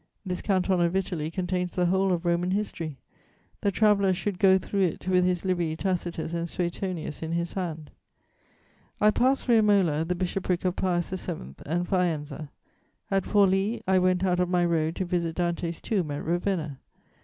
This 0.25 0.41
canton 0.41 0.81
of 0.81 0.95
Italy 0.95 1.29
contains 1.29 1.75
the 1.75 1.85
whole 1.85 2.11
of 2.11 2.25
Roman 2.25 2.49
history: 2.49 2.97
the 3.61 3.69
traveller 3.69 4.13
should 4.13 4.39
go 4.39 4.57
through 4.57 4.81
it 4.81 5.07
with 5.07 5.23
his 5.25 5.45
Livy, 5.45 5.75
Tacitus 5.75 6.33
and 6.33 6.49
Suetonius 6.49 7.21
in 7.21 7.33
his 7.33 7.53
hand. 7.53 7.91
[Sidenote: 8.97 8.99
Dante's 8.99 8.99
tomb.] 8.99 9.05
"I 9.07 9.11
passed 9.11 9.45
through 9.45 9.59
Imola, 9.59 10.03
the 10.05 10.15
bishopric 10.15 10.65
of 10.65 10.75
Pius 10.75 11.11
VII., 11.11 11.53
and 11.67 11.87
Faenza. 11.87 12.49
At 13.11 13.25
Forli 13.27 13.83
I 13.87 13.99
went 13.99 14.23
out 14.23 14.39
of 14.39 14.49
my 14.49 14.65
road 14.65 14.95
to 14.95 15.05
visit 15.05 15.35
Dante's 15.35 15.79
tomb 15.79 16.09
at 16.09 16.25
Ravenna. 16.25 16.79